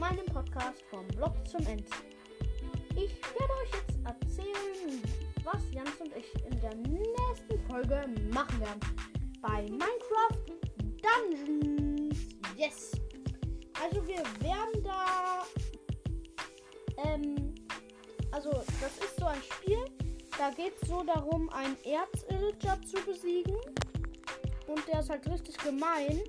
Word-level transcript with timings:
meinem 0.00 0.24
Podcast 0.24 0.82
vom 0.88 1.06
Blog 1.08 1.34
zum 1.46 1.60
End. 1.66 1.84
Ich 2.96 3.12
werde 3.20 3.52
euch 3.62 3.70
jetzt 3.74 3.98
erzählen, 4.06 5.02
was 5.44 5.60
Jans 5.72 6.00
und 6.00 6.16
ich 6.16 6.32
in 6.46 6.58
der 6.58 6.74
nächsten 6.74 7.60
Folge 7.68 8.06
machen 8.32 8.60
werden. 8.60 8.80
Bei 9.42 9.60
Minecraft 9.64 10.46
Dungeons. 11.02 12.16
Yes! 12.56 12.92
Also 13.82 14.06
wir 14.06 14.22
werden 14.40 14.82
da... 14.82 15.42
Ähm, 17.04 17.54
also 18.32 18.50
das 18.80 18.96
ist 19.04 19.18
so 19.18 19.26
ein 19.26 19.42
Spiel. 19.42 19.84
Da 20.38 20.50
geht 20.50 20.72
es 20.80 20.88
so 20.88 21.02
darum, 21.02 21.50
einen 21.50 21.76
Erzillager 21.84 22.80
zu 22.86 23.04
besiegen. 23.04 23.56
Und 24.66 24.88
der 24.88 25.00
ist 25.00 25.10
halt 25.10 25.28
richtig 25.28 25.58
gemein. 25.58 26.22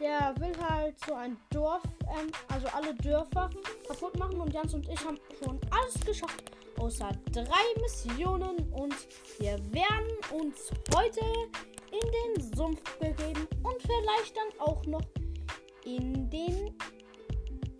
Der 0.00 0.34
will 0.38 0.52
halt 0.58 0.98
so 1.06 1.14
ein 1.14 1.36
Dorf, 1.50 1.82
ähm, 2.02 2.30
also 2.48 2.66
alle 2.68 2.94
Dörfer 2.94 3.50
kaputt 3.86 4.18
machen. 4.18 4.40
Und 4.40 4.52
Jans 4.52 4.72
und 4.74 4.88
ich 4.88 5.04
haben 5.04 5.18
schon 5.42 5.60
alles 5.70 5.94
geschafft 6.04 6.50
außer 6.80 7.10
drei 7.32 7.80
Missionen 7.80 8.72
und 8.72 8.94
wir 9.38 9.58
werden 9.72 10.10
uns 10.32 10.70
heute 10.94 11.20
in 11.92 12.36
den 12.36 12.56
Sumpf 12.56 12.80
begeben 12.98 13.46
und 13.62 13.82
vielleicht 13.82 14.36
dann 14.36 14.60
auch 14.66 14.84
noch 14.86 15.02
in 15.84 16.30
den 16.30 16.74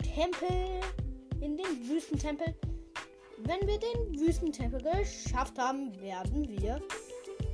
Tempel, 0.03 0.81
in 1.39 1.57
den 1.57 1.89
Wüstentempel. 1.89 2.53
Wenn 3.37 3.67
wir 3.67 3.79
den 3.79 4.19
Wüstentempel 4.19 4.81
geschafft 4.81 5.57
haben, 5.57 5.99
werden 5.99 6.47
wir 6.47 6.79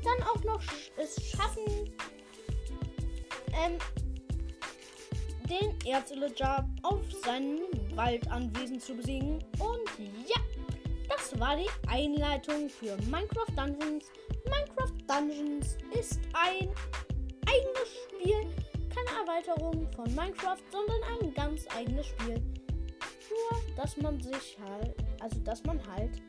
dann 0.04 0.28
auch 0.28 0.44
noch 0.44 0.62
es 0.98 1.16
schaffen, 1.30 1.64
ähm, 3.54 3.78
den 5.50 5.74
Erzillager 5.86 6.68
auf 6.84 7.02
seinem 7.24 7.60
Waldanwesen 7.96 8.80
zu 8.80 8.96
besiegen. 8.96 9.44
Und 9.60 9.90
ja, 10.28 10.42
das 11.10 11.40
war 11.40 11.56
die 11.56 11.70
Einleitung 11.88 12.70
für 12.70 12.96
Minecraft 13.04 13.54
Dungeons. 13.56 14.06
Minecraft 14.46 14.94
Dungeons 15.08 15.78
ist 15.94 16.20
ein 16.34 16.70
eigenes 17.46 17.90
Spiel, 18.06 18.54
keine 18.94 19.22
Erweiterung 19.22 19.88
von 19.94 20.14
Minecraft, 20.16 20.62
sondern 20.72 21.02
ein 21.22 21.34
ganz 21.34 21.66
eigenes 21.76 22.08
Spiel. 22.08 22.42
Nur, 23.30 23.76
dass 23.76 23.98
man 23.98 24.20
sich 24.22 24.58
halt, 24.66 24.96
also 25.22 25.40
dass 25.42 25.64
man 25.64 25.80
halt 25.88 26.22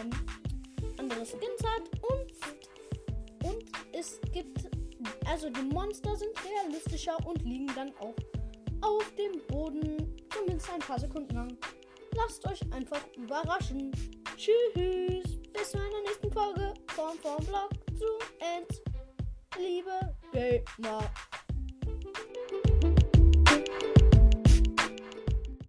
ähm, 0.00 0.10
andere 0.98 1.24
Skins 1.24 1.62
hat 1.64 1.88
und, 2.02 3.48
und 3.48 3.64
es 3.92 4.20
gibt, 4.32 4.69
also 5.30 5.48
die 5.48 5.62
Monster 5.62 6.16
sind 6.16 6.32
realistischer 6.44 7.16
und 7.24 7.42
liegen 7.42 7.68
dann 7.74 7.92
auch 8.00 8.16
auf 8.82 9.14
dem 9.14 9.40
Boden, 9.46 10.16
zumindest 10.30 10.70
ein 10.72 10.80
paar 10.80 10.98
Sekunden 10.98 11.34
lang. 11.34 11.56
Lasst 12.16 12.46
euch 12.48 12.60
einfach 12.72 13.00
überraschen. 13.16 13.92
Tschüss. 14.36 15.40
Bis 15.52 15.70
zu 15.70 15.78
einer 15.78 16.02
nächsten 16.02 16.32
Folge 16.32 16.74
vom 16.88 17.16
Blog 17.18 17.70
zu 17.96 18.06
End. 18.40 18.82
Liebe 19.56 20.16
Gamer. 20.32 21.02